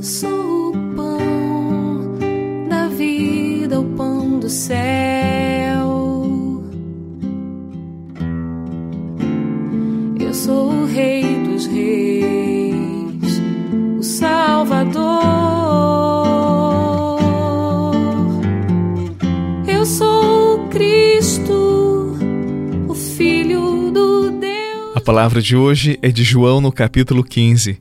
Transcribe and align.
Eu 0.00 0.04
sou 0.04 0.70
o 0.70 0.72
pão 0.96 2.16
da 2.70 2.88
vida, 2.88 3.78
o 3.78 3.84
pão 3.84 4.40
do 4.40 4.48
céu. 4.48 4.78
Eu 10.18 10.32
sou 10.32 10.72
o 10.72 10.86
Rei 10.86 11.22
dos 11.44 11.66
Reis, 11.66 13.42
o 13.98 14.02
Salvador. 14.02 15.02
Eu 19.68 19.84
sou 19.84 20.64
o 20.64 20.68
Cristo, 20.70 22.16
o 22.88 22.94
Filho 22.94 23.90
do 23.90 24.30
Deus. 24.30 24.96
A 24.96 25.00
palavra 25.02 25.42
de 25.42 25.54
hoje 25.54 25.98
é 26.00 26.08
de 26.08 26.24
João 26.24 26.58
no 26.58 26.72
capítulo 26.72 27.22
15. 27.22 27.78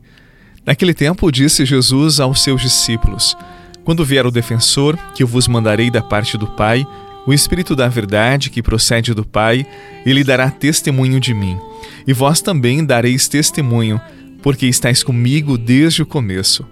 Naquele 0.69 0.93
tempo 0.93 1.31
disse 1.31 1.65
Jesus 1.65 2.19
aos 2.19 2.43
seus 2.43 2.61
discípulos: 2.61 3.35
Quando 3.83 4.05
vier 4.05 4.27
o 4.27 4.31
defensor, 4.31 4.95
que 5.15 5.23
eu 5.23 5.27
vos 5.27 5.47
mandarei 5.47 5.89
da 5.89 5.99
parte 5.99 6.37
do 6.37 6.45
Pai, 6.45 6.85
o 7.25 7.33
Espírito 7.33 7.75
da 7.75 7.87
Verdade, 7.87 8.51
que 8.51 8.61
procede 8.61 9.15
do 9.15 9.25
Pai, 9.25 9.65
ele 10.05 10.23
dará 10.23 10.51
testemunho 10.51 11.19
de 11.19 11.33
mim. 11.33 11.57
E 12.05 12.13
vós 12.13 12.39
também 12.39 12.85
dareis 12.85 13.27
testemunho, 13.27 13.99
porque 14.43 14.67
estáis 14.67 15.01
comigo 15.01 15.57
desde 15.57 16.03
o 16.03 16.05
começo. 16.05 16.63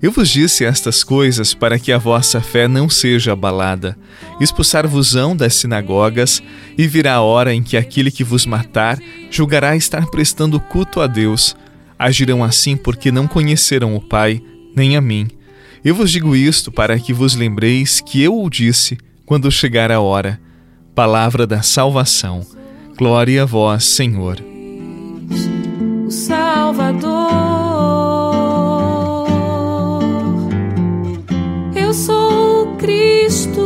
Eu 0.00 0.10
vos 0.10 0.30
disse 0.30 0.64
estas 0.64 1.04
coisas 1.04 1.52
para 1.52 1.78
que 1.78 1.92
a 1.92 1.98
vossa 1.98 2.40
fé 2.40 2.66
não 2.66 2.88
seja 2.88 3.34
abalada. 3.34 3.98
Expulsar-vos-ão 4.40 5.36
das 5.36 5.56
sinagogas, 5.56 6.42
e 6.78 6.86
virá 6.86 7.16
a 7.16 7.20
hora 7.20 7.52
em 7.52 7.62
que 7.62 7.76
aquele 7.76 8.10
que 8.10 8.24
vos 8.24 8.46
matar 8.46 8.98
julgará 9.30 9.76
estar 9.76 10.06
prestando 10.06 10.58
culto 10.58 11.02
a 11.02 11.06
Deus. 11.06 11.54
Agirão 12.02 12.42
assim 12.42 12.76
porque 12.76 13.12
não 13.12 13.28
conheceram 13.28 13.94
o 13.94 14.00
Pai, 14.00 14.42
nem 14.74 14.96
a 14.96 15.00
mim. 15.00 15.28
Eu 15.84 15.94
vos 15.94 16.10
digo 16.10 16.34
isto 16.34 16.72
para 16.72 16.98
que 16.98 17.12
vos 17.12 17.36
lembreis 17.36 18.00
que 18.00 18.20
eu 18.20 18.42
o 18.42 18.50
disse 18.50 18.98
quando 19.24 19.52
chegar 19.52 19.92
a 19.92 20.00
hora. 20.00 20.40
Palavra 20.96 21.46
da 21.46 21.62
salvação. 21.62 22.44
Glória 22.98 23.44
a 23.44 23.46
vós, 23.46 23.84
Senhor. 23.84 24.42
o 26.04 26.10
Salvador. 26.10 27.30
Eu 31.76 31.94
sou 31.94 32.64
o 32.64 32.76
Cristo, 32.78 33.60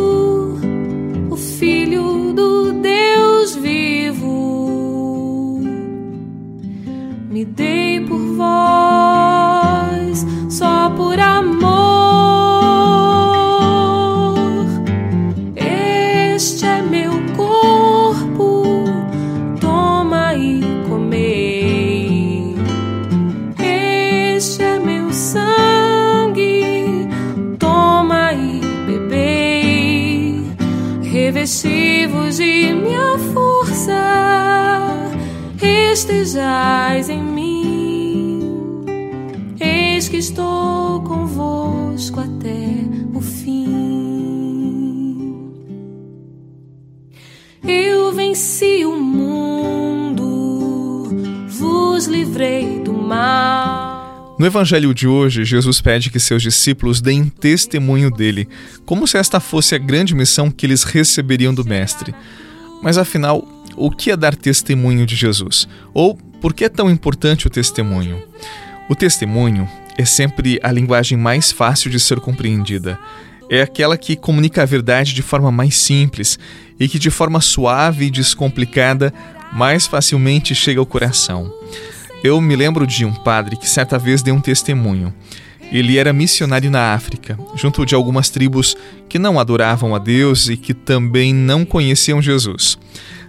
Revesti-vos 31.19 32.36
de 32.36 32.75
minha 32.75 33.17
força, 33.33 33.95
estejais 35.91 37.08
em 37.08 37.23
mim. 37.23 38.84
Eis 39.58 40.11
que 40.11 40.19
estou 40.19 41.00
convosco 41.00 42.20
até 42.20 42.84
o 43.14 43.20
fim. 43.23 43.64
Eu 47.67 48.12
venci 48.12 48.85
o 48.85 48.95
mundo, 49.01 50.27
vos 51.48 52.05
livrei 52.05 52.80
do 52.80 52.92
mal. 52.92 53.36
No 54.39 54.45
evangelho 54.45 54.92
de 54.92 55.08
hoje, 55.08 55.47
Jesus 55.47 55.80
pede 55.80 56.11
que 56.11 56.20
seus 56.20 56.42
discípulos 56.42 57.01
deem 57.01 57.24
testemunho 57.24 58.11
dele, 58.11 58.47
como 58.85 59.07
se 59.07 59.17
esta 59.17 59.41
fosse 59.41 59.74
a 59.74 59.79
grande 59.79 60.14
missão 60.14 60.51
que 60.51 60.67
eles 60.67 60.83
receberiam 60.83 61.55
do 61.55 61.64
Mestre. 61.64 62.14
Mas 62.83 62.98
afinal, 62.98 63.48
o 63.74 63.91
que 63.91 64.11
é 64.11 64.17
dar 64.17 64.36
testemunho 64.36 65.07
de 65.07 65.17
Jesus? 65.17 65.67
Ou 65.95 66.17
por 66.41 66.52
que 66.52 66.67
é 66.67 66.69
tão 66.69 66.91
importante 66.91 67.47
o 67.47 67.51
testemunho? 67.51 68.23
O 68.91 68.95
testemunho 68.95 69.67
é 69.97 70.05
sempre 70.05 70.61
a 70.63 70.70
linguagem 70.70 71.17
mais 71.17 71.51
fácil 71.51 71.91
de 71.91 71.98
ser 71.98 72.20
compreendida. 72.20 72.98
É 73.48 73.63
aquela 73.63 73.97
que 73.97 74.17
comunica 74.17 74.63
a 74.63 74.67
verdade 74.67 75.14
de 75.14 75.23
forma 75.23 75.51
mais 75.51 75.79
simples 75.79 76.39
e 76.79 76.86
que, 76.86 76.98
de 76.98 77.11
forma 77.11 77.41
suave 77.41 78.05
e 78.05 78.11
descomplicada, 78.11 79.14
mais 79.51 79.86
facilmente 79.86 80.55
chega 80.55 80.79
ao 80.79 80.85
coração. 80.85 81.51
Eu 82.25 82.41
me 82.41 82.57
lembro 82.57 82.87
de 82.87 83.05
um 83.05 83.13
padre 83.13 83.57
que 83.57 83.69
certa 83.69 83.99
vez 83.99 84.23
deu 84.23 84.35
um 84.35 84.41
testemunho. 84.41 85.13
Ele 85.71 85.99
era 85.99 86.13
missionário 86.13 86.71
na 86.71 86.95
África, 86.95 87.39
junto 87.55 87.85
de 87.85 87.95
algumas 87.95 88.31
tribos 88.31 88.77
que 89.09 89.19
não 89.19 89.39
adoravam 89.39 89.95
a 89.95 89.99
Deus 89.99 90.49
e 90.49 90.57
que 90.57 90.73
também 90.73 91.35
não 91.35 91.65
conheciam 91.65 92.23
Jesus. 92.23 92.79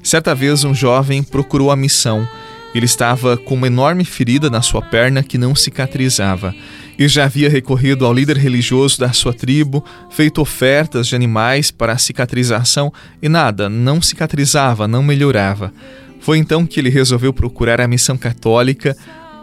Certa 0.03 0.33
vez, 0.35 0.63
um 0.63 0.73
jovem 0.73 1.23
procurou 1.23 1.71
a 1.71 1.75
missão. 1.75 2.27
Ele 2.73 2.85
estava 2.85 3.37
com 3.37 3.55
uma 3.55 3.67
enorme 3.67 4.05
ferida 4.05 4.49
na 4.49 4.61
sua 4.61 4.81
perna 4.81 5.23
que 5.23 5.37
não 5.37 5.55
cicatrizava. 5.55 6.53
E 6.97 7.07
já 7.07 7.25
havia 7.25 7.49
recorrido 7.49 8.05
ao 8.05 8.13
líder 8.13 8.37
religioso 8.37 8.99
da 8.99 9.11
sua 9.13 9.33
tribo, 9.33 9.83
feito 10.09 10.41
ofertas 10.41 11.07
de 11.07 11.15
animais 11.15 11.71
para 11.71 11.93
a 11.93 11.97
cicatrização 11.97 12.91
e 13.21 13.27
nada, 13.29 13.69
não 13.69 14.01
cicatrizava, 14.01 14.87
não 14.87 15.03
melhorava. 15.03 15.73
Foi 16.19 16.37
então 16.37 16.65
que 16.65 16.79
ele 16.79 16.89
resolveu 16.89 17.31
procurar 17.31 17.79
a 17.79 17.87
missão 17.87 18.17
católica 18.17 18.95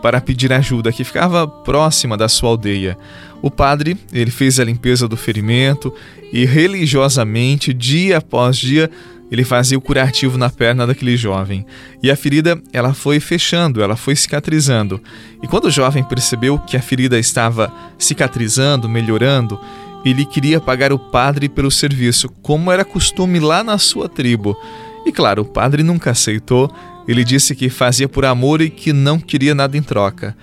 para 0.02 0.20
pedir 0.20 0.52
ajuda, 0.52 0.92
que 0.92 1.02
ficava 1.02 1.46
próxima 1.48 2.16
da 2.16 2.28
sua 2.28 2.50
aldeia. 2.50 2.96
O 3.40 3.50
padre, 3.50 3.96
ele 4.12 4.30
fez 4.30 4.60
a 4.60 4.64
limpeza 4.64 5.08
do 5.08 5.16
ferimento 5.16 5.92
e 6.32 6.44
religiosamente, 6.44 7.72
dia 7.72 8.18
após 8.18 8.56
dia, 8.56 8.90
ele 9.30 9.44
fazia 9.44 9.78
o 9.78 9.80
curativo 9.80 10.36
na 10.36 10.50
perna 10.50 10.86
daquele 10.86 11.16
jovem. 11.16 11.64
E 12.02 12.10
a 12.10 12.16
ferida, 12.16 12.60
ela 12.72 12.92
foi 12.92 13.18
fechando, 13.18 13.82
ela 13.82 13.96
foi 13.96 14.14
cicatrizando. 14.14 15.00
E 15.42 15.46
quando 15.46 15.64
o 15.64 15.70
jovem 15.70 16.04
percebeu 16.04 16.58
que 16.58 16.76
a 16.76 16.82
ferida 16.82 17.18
estava 17.18 17.72
cicatrizando, 17.98 18.88
melhorando, 18.88 19.58
ele 20.04 20.26
queria 20.26 20.60
pagar 20.60 20.92
o 20.92 20.98
padre 20.98 21.48
pelo 21.48 21.70
serviço, 21.70 22.28
como 22.42 22.70
era 22.70 22.84
costume 22.84 23.40
lá 23.40 23.64
na 23.64 23.78
sua 23.78 24.08
tribo. 24.08 24.56
E 25.04 25.12
claro, 25.12 25.42
o 25.42 25.44
padre 25.44 25.82
nunca 25.82 26.10
aceitou. 26.10 26.70
Ele 27.06 27.24
disse 27.24 27.54
que 27.54 27.68
fazia 27.68 28.08
por 28.08 28.24
amor 28.24 28.62
e 28.62 28.70
que 28.70 28.92
não 28.92 29.18
queria 29.18 29.54
nada 29.54 29.76
em 29.76 29.82
troca. 29.82 30.36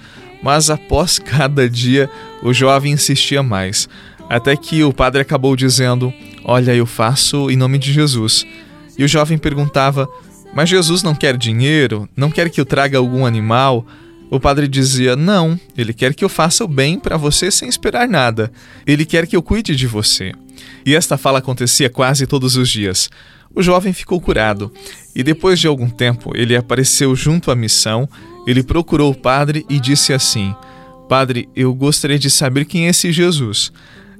Mas 0.43 0.69
após 0.69 1.17
cada 1.19 1.69
dia, 1.69 2.09
o 2.43 2.53
jovem 2.53 2.93
insistia 2.93 3.41
mais, 3.41 3.89
até 4.29 4.55
que 4.55 4.83
o 4.83 4.93
padre 4.93 5.21
acabou 5.21 5.55
dizendo: 5.55 6.13
Olha, 6.43 6.73
eu 6.73 6.85
faço 6.85 7.49
em 7.49 7.55
nome 7.55 7.77
de 7.77 7.91
Jesus. 7.91 8.45
E 8.97 9.03
o 9.03 9.07
jovem 9.07 9.37
perguntava: 9.37 10.07
Mas 10.53 10.69
Jesus 10.69 11.03
não 11.03 11.15
quer 11.15 11.37
dinheiro? 11.37 12.07
Não 12.15 12.29
quer 12.29 12.49
que 12.49 12.61
eu 12.61 12.65
traga 12.65 12.97
algum 12.97 13.25
animal? 13.25 13.85
O 14.29 14.39
padre 14.39 14.67
dizia: 14.67 15.15
Não, 15.15 15.59
ele 15.77 15.93
quer 15.93 16.13
que 16.13 16.23
eu 16.23 16.29
faça 16.29 16.63
o 16.63 16.67
bem 16.67 16.97
para 16.97 17.17
você 17.17 17.51
sem 17.51 17.67
esperar 17.67 18.07
nada. 18.07 18.51
Ele 18.87 19.05
quer 19.05 19.27
que 19.27 19.35
eu 19.35 19.43
cuide 19.43 19.75
de 19.75 19.85
você. 19.85 20.31
E 20.85 20.95
esta 20.95 21.17
fala 21.17 21.39
acontecia 21.39 21.89
quase 21.89 22.25
todos 22.25 22.55
os 22.55 22.69
dias. 22.69 23.09
O 23.53 23.61
jovem 23.61 23.93
ficou 23.93 24.19
curado 24.21 24.71
e 25.15 25.23
depois 25.23 25.59
de 25.59 25.67
algum 25.67 25.89
tempo 25.89 26.31
ele 26.35 26.55
apareceu 26.55 27.15
junto 27.15 27.51
à 27.51 27.55
missão. 27.55 28.07
Ele 28.47 28.63
procurou 28.63 29.11
o 29.11 29.15
padre 29.15 29.65
e 29.69 29.79
disse 29.79 30.13
assim: 30.13 30.55
Padre, 31.09 31.49
eu 31.55 31.73
gostaria 31.73 32.17
de 32.17 32.29
saber 32.29 32.65
quem 32.65 32.87
é 32.87 32.89
esse 32.89 33.11
Jesus. 33.11 33.71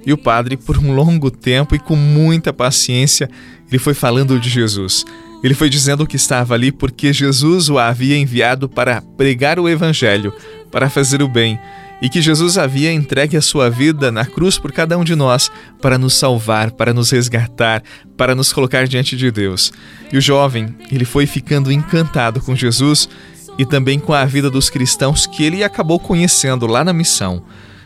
E 0.04 0.12
o 0.12 0.18
padre, 0.18 0.56
por 0.56 0.76
um 0.78 0.92
longo 0.92 1.30
tempo 1.30 1.74
e 1.74 1.78
com 1.78 1.96
muita 1.96 2.52
paciência, 2.52 3.30
ele 3.68 3.78
foi 3.78 3.94
falando 3.94 4.38
de 4.38 4.50
Jesus. 4.50 5.04
Ele 5.42 5.54
foi 5.54 5.68
dizendo 5.68 6.06
que 6.06 6.16
estava 6.16 6.54
ali 6.54 6.70
porque 6.70 7.12
Jesus 7.12 7.68
o 7.68 7.78
havia 7.78 8.16
enviado 8.16 8.68
para 8.68 9.00
pregar 9.00 9.58
o 9.58 9.68
evangelho, 9.68 10.32
para 10.70 10.90
fazer 10.90 11.22
o 11.22 11.28
bem, 11.28 11.58
e 12.02 12.08
que 12.08 12.20
Jesus 12.20 12.58
havia 12.58 12.92
entregue 12.92 13.36
a 13.36 13.40
sua 13.40 13.70
vida 13.70 14.10
na 14.10 14.26
cruz 14.26 14.58
por 14.58 14.72
cada 14.72 14.98
um 14.98 15.04
de 15.04 15.14
nós, 15.14 15.52
para 15.80 15.96
nos 15.96 16.14
salvar, 16.14 16.72
para 16.72 16.92
nos 16.92 17.12
resgatar, 17.12 17.80
para 18.16 18.34
nos 18.34 18.52
colocar 18.52 18.88
diante 18.88 19.16
de 19.16 19.30
Deus. 19.30 19.72
E 20.12 20.18
o 20.18 20.20
jovem, 20.20 20.74
ele 20.90 21.04
foi 21.04 21.26
ficando 21.26 21.70
encantado 21.70 22.40
com 22.40 22.56
Jesus 22.56 23.08
e 23.56 23.64
também 23.64 24.00
com 24.00 24.12
a 24.12 24.24
vida 24.24 24.50
dos 24.50 24.68
cristãos 24.68 25.28
que 25.28 25.44
ele 25.44 25.62
acabou 25.62 26.00
conhecendo 26.00 26.66
lá 26.66 26.84
na 26.84 26.92
missão. 26.92 27.44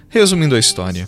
Resumindo 0.09 0.55
a 0.55 0.59
história, 0.59 1.07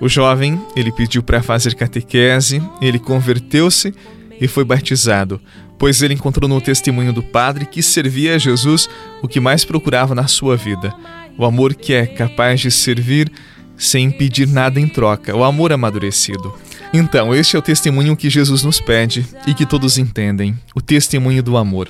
o 0.00 0.08
jovem, 0.08 0.60
ele 0.74 0.90
pediu 0.90 1.22
para 1.22 1.42
fazer 1.42 1.76
catequese, 1.76 2.60
ele 2.80 2.98
converteu-se 2.98 3.94
e 4.40 4.48
foi 4.48 4.64
batizado, 4.64 5.40
pois 5.78 6.02
ele 6.02 6.14
encontrou 6.14 6.48
no 6.48 6.60
testemunho 6.60 7.12
do 7.12 7.22
padre 7.22 7.66
que 7.66 7.82
servia 7.82 8.34
a 8.34 8.38
Jesus 8.38 8.88
o 9.22 9.28
que 9.28 9.38
mais 9.38 9.64
procurava 9.64 10.12
na 10.12 10.26
sua 10.26 10.56
vida: 10.56 10.92
o 11.38 11.44
amor 11.44 11.74
que 11.74 11.94
é 11.94 12.04
capaz 12.04 12.60
de 12.60 12.70
servir 12.70 13.30
sem 13.76 14.10
pedir 14.10 14.48
nada 14.48 14.80
em 14.80 14.88
troca, 14.88 15.34
o 15.34 15.44
amor 15.44 15.72
amadurecido. 15.72 16.52
Então, 16.92 17.34
este 17.34 17.54
é 17.54 17.58
o 17.58 17.62
testemunho 17.62 18.16
que 18.16 18.28
Jesus 18.28 18.64
nos 18.64 18.80
pede 18.80 19.24
e 19.46 19.54
que 19.54 19.64
todos 19.64 19.96
entendem: 19.96 20.58
o 20.74 20.80
testemunho 20.80 21.42
do 21.42 21.56
amor. 21.56 21.88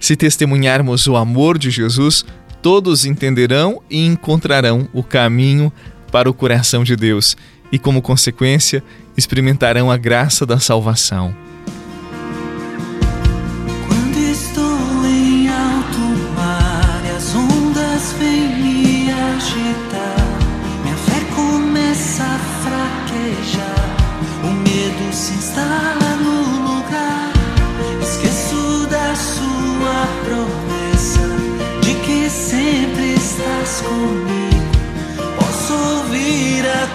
Se 0.00 0.16
testemunharmos 0.16 1.06
o 1.06 1.16
amor 1.16 1.58
de 1.58 1.70
Jesus, 1.70 2.24
todos 2.60 3.04
entenderão 3.04 3.80
e 3.88 4.04
encontrarão 4.04 4.88
o 4.92 5.02
caminho 5.02 5.72
para 6.10 6.28
o 6.28 6.34
coração 6.34 6.82
de 6.82 6.96
Deus 6.96 7.36
e, 7.70 7.78
como 7.78 8.02
consequência, 8.02 8.82
experimentarão 9.16 9.90
a 9.90 9.96
graça 9.96 10.46
da 10.46 10.58
salvação. 10.58 11.34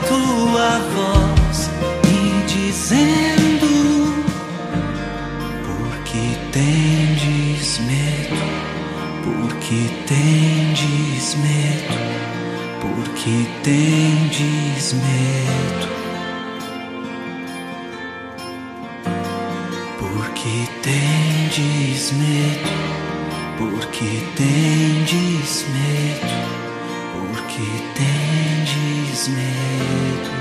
Tua 0.07 0.79
voz 0.95 1.69
me 2.03 2.43
dizendo 2.47 3.67
porque 5.65 6.37
tendes 6.51 7.79
medo, 7.79 8.41
porque 9.23 9.89
tendes 10.07 11.37
medo, 11.37 11.95
porque 12.81 13.47
tendes 13.63 14.93
medo. 14.93 15.93
Porque 19.99 20.67
tendes 20.81 22.11
medo, 22.13 22.71
porque 23.57 24.23
tendes 24.35 25.65
medo, 25.73 26.72
porque 27.33 27.63
tendes 27.95 29.27
medo. 29.27 30.33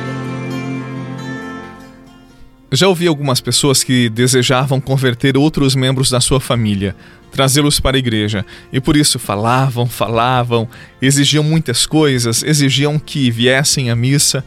Já 2.70 2.88
ouvi 2.88 3.06
algumas 3.06 3.40
pessoas 3.40 3.82
que 3.82 4.10
desejavam 4.10 4.80
converter 4.80 5.36
outros 5.36 5.74
membros 5.74 6.10
da 6.10 6.20
sua 6.20 6.40
família, 6.40 6.94
trazê-los 7.30 7.80
para 7.80 7.96
a 7.96 7.98
igreja, 7.98 8.44
e 8.70 8.80
por 8.80 8.96
isso 8.96 9.18
falavam, 9.18 9.86
falavam, 9.86 10.68
exigiam 11.00 11.42
muitas 11.42 11.86
coisas, 11.86 12.42
exigiam 12.42 12.98
que 12.98 13.30
viessem 13.30 13.90
à 13.90 13.96
missa. 13.96 14.44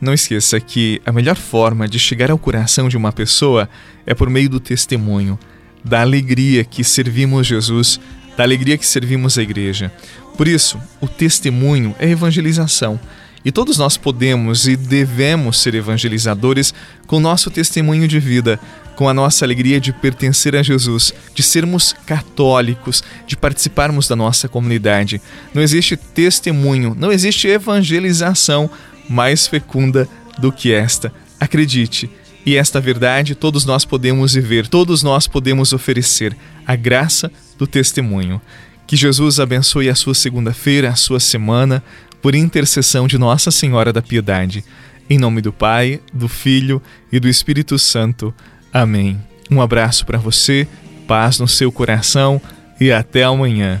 Não 0.00 0.14
esqueça 0.14 0.58
que 0.60 1.02
a 1.04 1.12
melhor 1.12 1.36
forma 1.36 1.88
de 1.88 1.98
chegar 1.98 2.30
ao 2.30 2.38
coração 2.38 2.88
de 2.88 2.96
uma 2.96 3.12
pessoa 3.12 3.68
é 4.06 4.14
por 4.14 4.30
meio 4.30 4.48
do 4.48 4.60
testemunho, 4.60 5.38
da 5.84 6.00
alegria 6.00 6.64
que 6.64 6.84
servimos 6.84 7.46
Jesus, 7.46 8.00
da 8.40 8.44
alegria 8.44 8.78
que 8.78 8.86
servimos 8.86 9.36
a 9.36 9.42
igreja. 9.42 9.92
Por 10.34 10.48
isso, 10.48 10.80
o 10.98 11.06
testemunho 11.06 11.94
é 11.98 12.08
evangelização. 12.08 12.98
E 13.44 13.52
todos 13.52 13.76
nós 13.76 13.98
podemos 13.98 14.66
e 14.66 14.76
devemos 14.76 15.60
ser 15.60 15.74
evangelizadores 15.74 16.72
com 17.06 17.20
nosso 17.20 17.50
testemunho 17.50 18.08
de 18.08 18.18
vida, 18.18 18.58
com 18.96 19.10
a 19.10 19.12
nossa 19.12 19.44
alegria 19.44 19.78
de 19.78 19.92
pertencer 19.92 20.56
a 20.56 20.62
Jesus, 20.62 21.12
de 21.34 21.42
sermos 21.42 21.94
católicos, 22.06 23.04
de 23.26 23.36
participarmos 23.36 24.08
da 24.08 24.16
nossa 24.16 24.48
comunidade. 24.48 25.20
Não 25.52 25.60
existe 25.60 25.94
testemunho, 25.94 26.96
não 26.98 27.12
existe 27.12 27.46
evangelização 27.46 28.70
mais 29.06 29.46
fecunda 29.46 30.08
do 30.38 30.50
que 30.50 30.72
esta. 30.72 31.12
Acredite, 31.38 32.10
e 32.46 32.56
esta 32.56 32.80
verdade 32.80 33.34
todos 33.34 33.66
nós 33.66 33.84
podemos 33.84 34.32
viver, 34.32 34.66
todos 34.66 35.02
nós 35.02 35.28
podemos 35.28 35.74
oferecer 35.74 36.34
a 36.66 36.74
graça 36.74 37.30
do 37.60 37.66
testemunho. 37.66 38.40
Que 38.86 38.96
Jesus 38.96 39.38
abençoe 39.38 39.88
a 39.88 39.94
sua 39.94 40.14
segunda-feira, 40.14 40.88
a 40.88 40.96
sua 40.96 41.20
semana, 41.20 41.82
por 42.20 42.34
intercessão 42.34 43.06
de 43.06 43.18
Nossa 43.18 43.50
Senhora 43.50 43.92
da 43.92 44.02
Piedade. 44.02 44.64
Em 45.08 45.18
nome 45.18 45.40
do 45.40 45.52
Pai, 45.52 46.00
do 46.12 46.26
Filho 46.26 46.82
e 47.12 47.20
do 47.20 47.28
Espírito 47.28 47.78
Santo. 47.78 48.34
Amém. 48.72 49.20
Um 49.50 49.60
abraço 49.60 50.06
para 50.06 50.18
você, 50.18 50.66
paz 51.06 51.38
no 51.38 51.46
seu 51.46 51.70
coração 51.70 52.40
e 52.80 52.90
até 52.90 53.24
amanhã. 53.24 53.80